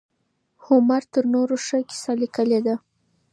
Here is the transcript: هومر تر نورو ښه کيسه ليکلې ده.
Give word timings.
هومر 0.65 1.03
تر 1.13 1.23
نورو 1.33 1.55
ښه 1.65 1.79
کيسه 1.89 2.11
ليکلې 2.21 2.59
ده. 2.65 2.75